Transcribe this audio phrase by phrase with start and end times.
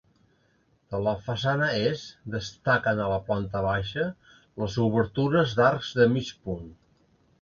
[0.93, 4.07] De la façana est destaquen, a la planta baixa,
[4.63, 6.65] les obertures d'arcs de mig punt.